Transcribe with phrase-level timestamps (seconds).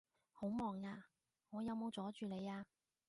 [0.31, 1.05] 好忙呀？
[1.51, 2.65] 我有冇阻住你呀？